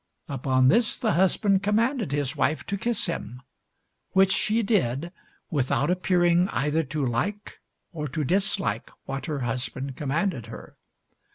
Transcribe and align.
Upon 0.27 0.69
this, 0.69 0.97
the 0.97 1.11
husband 1.11 1.61
commanded 1.61 2.11
his 2.11 2.35
wife 2.35 2.65
to 2.65 2.75
kiss 2.75 3.05
him, 3.05 3.43
which 4.13 4.31
she 4.31 4.63
did 4.63 5.11
without 5.51 5.91
appearing 5.91 6.49
either 6.49 6.81
to 6.85 7.05
like 7.05 7.59
or 7.91 8.07
to 8.07 8.23
dislike 8.23 8.89
what 9.05 9.27
her 9.27 9.41
husband 9.41 9.95
commanded 9.95 10.47
her. 10.47 10.75